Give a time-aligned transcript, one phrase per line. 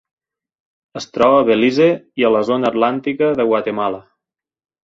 [1.01, 1.87] Es troba a Belize
[2.23, 4.05] i a la zona atlàntica de Guatemala.